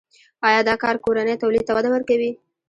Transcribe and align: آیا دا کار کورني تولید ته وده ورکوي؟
آیا 0.47 0.61
دا 0.69 0.75
کار 0.83 0.95
کورني 1.03 1.35
تولید 1.41 1.63
ته 1.67 1.73
وده 1.77 1.89
ورکوي؟ 1.91 2.31